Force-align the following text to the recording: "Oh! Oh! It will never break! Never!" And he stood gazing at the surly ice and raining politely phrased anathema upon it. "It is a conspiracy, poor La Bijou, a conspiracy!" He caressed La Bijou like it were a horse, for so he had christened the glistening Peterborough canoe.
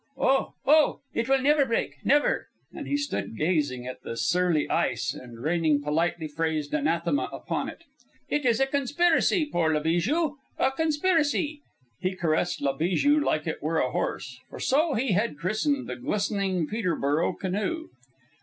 "Oh! 0.17 0.55
Oh! 0.65 1.01
It 1.13 1.29
will 1.29 1.43
never 1.43 1.63
break! 1.63 1.97
Never!" 2.03 2.47
And 2.73 2.87
he 2.87 2.97
stood 2.97 3.37
gazing 3.37 3.85
at 3.85 4.01
the 4.01 4.17
surly 4.17 4.67
ice 4.67 5.13
and 5.13 5.39
raining 5.43 5.83
politely 5.83 6.27
phrased 6.27 6.73
anathema 6.73 7.29
upon 7.31 7.69
it. 7.69 7.83
"It 8.27 8.43
is 8.43 8.59
a 8.59 8.65
conspiracy, 8.65 9.45
poor 9.45 9.71
La 9.71 9.79
Bijou, 9.79 10.37
a 10.57 10.71
conspiracy!" 10.71 11.61
He 11.99 12.15
caressed 12.15 12.61
La 12.61 12.73
Bijou 12.75 13.19
like 13.19 13.45
it 13.45 13.61
were 13.61 13.77
a 13.77 13.91
horse, 13.91 14.39
for 14.49 14.59
so 14.59 14.95
he 14.95 15.11
had 15.11 15.37
christened 15.37 15.87
the 15.87 15.97
glistening 15.97 16.65
Peterborough 16.65 17.33
canoe. 17.33 17.89